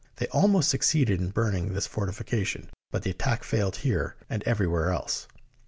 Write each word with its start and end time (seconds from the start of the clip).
They 0.15 0.25
almost 0.29 0.69
succeeded 0.69 1.21
in 1.21 1.29
burn 1.29 1.53
ing 1.53 1.73
this 1.75 1.85
fortification, 1.85 2.71
but 2.89 3.03
the 3.03 3.11
attack 3.11 3.43
failed 3.43 3.75
here 3.75 4.15
and 4.31 4.41
everywhere 4.45 4.89
else. 4.89 5.27